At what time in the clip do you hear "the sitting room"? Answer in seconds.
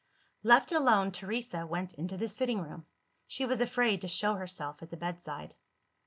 2.17-2.87